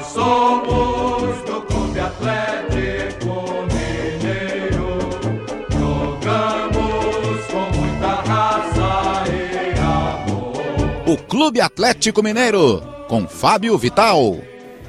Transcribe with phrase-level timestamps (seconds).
[0.00, 4.98] Nós somos do Clube Atlético Mineiro.
[5.78, 11.02] Jogamos com muita raça e amor.
[11.06, 14.38] O Clube Atlético Mineiro, com Fábio Vital.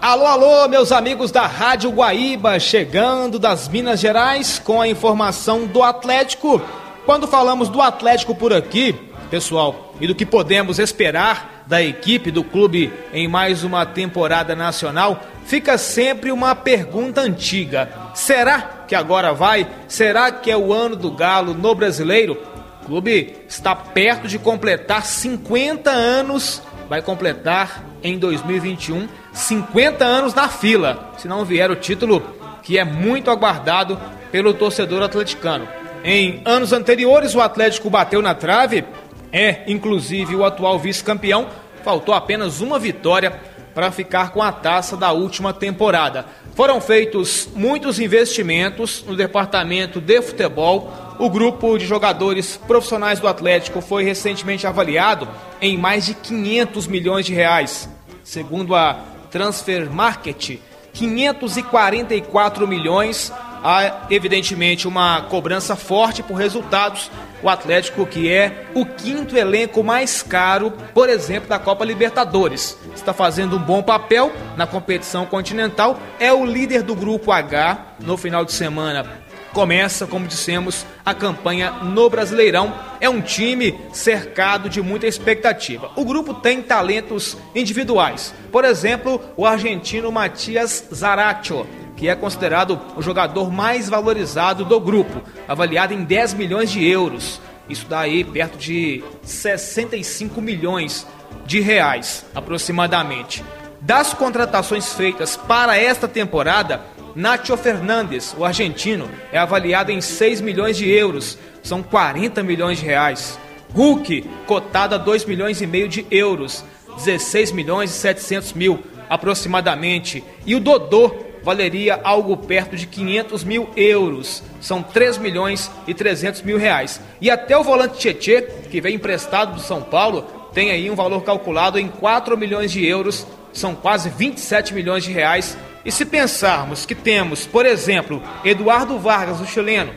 [0.00, 5.82] Alô, alô, meus amigos da Rádio Guaíba, chegando das Minas Gerais com a informação do
[5.82, 6.62] Atlético.
[7.04, 8.98] Quando falamos do Atlético por aqui,
[9.30, 15.22] pessoal, e do que podemos esperar da equipe do clube em mais uma temporada nacional,
[15.46, 19.66] fica sempre uma pergunta antiga: será que agora vai?
[19.88, 22.36] Será que é o ano do Galo no brasileiro?
[22.82, 30.48] O clube está perto de completar 50 anos, vai completar em 2021 50 anos na
[30.48, 32.22] fila, se não vier o título
[32.62, 34.00] que é muito aguardado
[34.32, 35.68] pelo torcedor atleticano.
[36.02, 38.84] Em anos anteriores, o Atlético bateu na trave,
[39.34, 41.48] é inclusive o atual vice-campeão,
[41.82, 43.32] faltou apenas uma vitória
[43.74, 46.24] para ficar com a taça da última temporada.
[46.54, 51.16] Foram feitos muitos investimentos no departamento de futebol.
[51.18, 55.28] O grupo de jogadores profissionais do Atlético foi recentemente avaliado
[55.60, 57.88] em mais de 500 milhões de reais.
[58.22, 59.00] Segundo a
[59.32, 60.58] Transfer Market,
[60.92, 63.32] 544 milhões.
[63.66, 67.10] Há, evidentemente, uma cobrança forte por resultados.
[67.42, 73.14] O Atlético, que é o quinto elenco mais caro, por exemplo, da Copa Libertadores, está
[73.14, 78.44] fazendo um bom papel na competição continental, é o líder do grupo H no final
[78.44, 82.74] de semana começa, como dissemos, a campanha no Brasileirão.
[83.00, 85.92] É um time cercado de muita expectativa.
[85.94, 88.34] O grupo tem talentos individuais.
[88.50, 91.66] Por exemplo, o argentino Matias Zaratio,
[91.96, 97.40] que é considerado o jogador mais valorizado do grupo, avaliado em 10 milhões de euros.
[97.68, 101.06] Isso dá aí perto de 65 milhões
[101.46, 103.44] de reais, aproximadamente.
[103.80, 106.80] Das contratações feitas para esta temporada,
[107.14, 112.86] Nacho Fernandes, o argentino, é avaliado em 6 milhões de euros, são 40 milhões de
[112.86, 113.38] reais.
[113.72, 116.64] Hulk, cotado a 2 milhões e meio de euros,
[116.96, 120.24] 16 milhões e 700 mil aproximadamente.
[120.46, 126.40] E o Dodô valeria algo perto de 500 mil euros, são 3 milhões e 300
[126.40, 127.00] mil reais.
[127.20, 130.22] E até o volante Tietê, que vem emprestado do São Paulo,
[130.54, 135.12] tem aí um valor calculado em 4 milhões de euros, são quase 27 milhões de
[135.12, 135.56] reais.
[135.84, 139.92] E se pensarmos que temos, por exemplo, Eduardo Vargas, o chileno,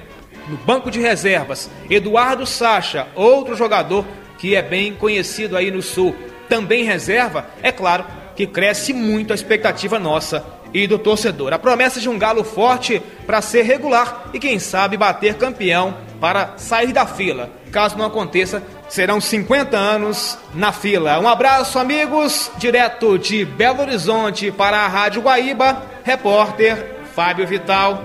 [0.49, 4.05] no banco de reservas, Eduardo Sacha, outro jogador
[4.37, 6.13] que é bem conhecido aí no Sul,
[6.49, 8.05] também reserva, é claro
[8.35, 11.53] que cresce muito a expectativa nossa e do torcedor.
[11.53, 16.53] A promessa de um galo forte para ser regular e quem sabe bater campeão para
[16.57, 17.49] sair da fila.
[17.71, 21.19] Caso não aconteça, serão 50 anos na fila.
[21.19, 28.03] Um abraço, amigos, direto de Belo Horizonte para a Rádio Guaíba, repórter Fábio Vital.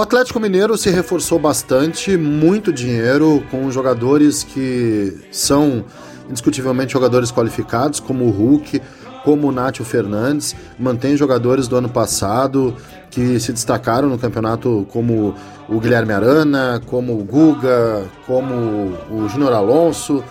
[0.00, 5.84] O Atlético Mineiro se reforçou bastante, muito dinheiro, com jogadores que são
[6.26, 8.80] indiscutivelmente jogadores qualificados, como o Hulk,
[9.24, 12.74] como o Nátio Fernandes, mantém jogadores do ano passado
[13.10, 15.34] que se destacaram no campeonato, como
[15.68, 20.24] o Guilherme Arana, como o Guga, como o Júnior Alonso.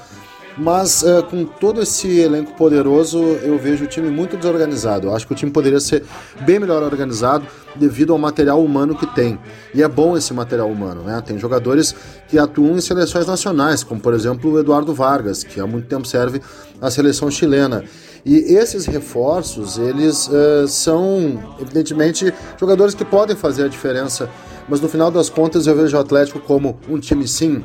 [0.59, 5.08] Mas uh, com todo esse elenco poderoso, eu vejo o time muito desorganizado.
[5.08, 6.03] Eu acho que o time poderia ser
[6.42, 7.46] bem melhor organizado
[7.78, 9.40] devido ao material humano que tem.
[9.74, 11.24] E é bom esse material humano, né?
[11.25, 11.96] Tem jogadores
[12.28, 16.06] que atuam em seleções nacionais, como por exemplo o Eduardo Vargas, que há muito tempo
[16.06, 16.42] serve
[16.81, 17.86] à seleção chilena.
[18.25, 24.30] E esses reforços, eles uh, são, evidentemente, jogadores que podem fazer a diferença.
[24.68, 27.64] Mas no final das contas, eu vejo o Atlético como um time, sim,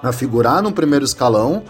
[0.00, 1.64] a figurar no primeiro escalão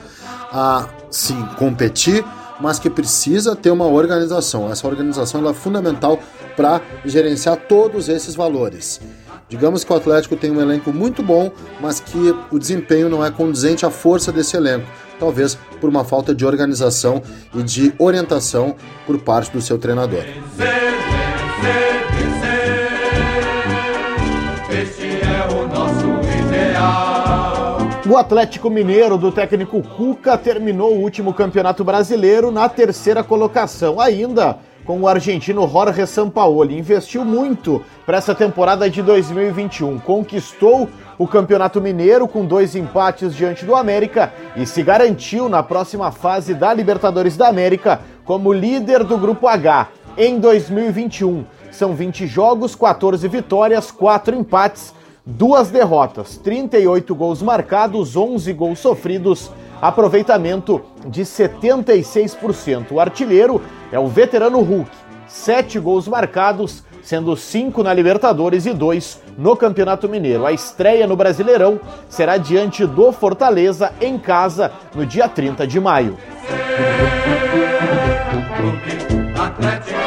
[0.53, 2.25] a sim competir,
[2.61, 4.71] mas que precisa ter uma organização.
[4.71, 6.19] Essa organização é fundamental
[6.57, 9.01] para gerenciar todos esses valores.
[9.49, 11.51] Digamos que o Atlético tem um elenco muito bom,
[11.81, 14.87] mas que o desempenho não é condizente à força desse elenco,
[15.19, 17.21] talvez por uma falta de organização
[17.55, 18.77] e de orientação
[19.07, 20.23] por parte do seu treinador.
[28.11, 34.59] O Atlético Mineiro do técnico Cuca terminou o último campeonato brasileiro na terceira colocação, ainda
[34.85, 36.77] com o argentino Jorge Sampaoli.
[36.77, 40.01] Investiu muito para essa temporada de 2021.
[40.01, 46.11] Conquistou o Campeonato Mineiro com dois empates diante do América e se garantiu na próxima
[46.11, 49.87] fase da Libertadores da América como líder do Grupo H.
[50.19, 54.93] Em 2021, São 20 jogos, 14 vitórias, 4 empates,
[55.25, 59.51] duas derrotas, 38 gols marcados, 11 gols sofridos,
[59.81, 62.93] aproveitamento de 76%.
[62.93, 63.61] O artilheiro
[63.93, 64.91] é o veterano Hulk,
[65.27, 70.45] 7 gols marcados, sendo 5 na Libertadores e 2 no Campeonato Mineiro.
[70.45, 76.19] A estreia no Brasileirão será diante do Fortaleza em casa no dia 30 de maio.
[79.35, 80.01] Atlético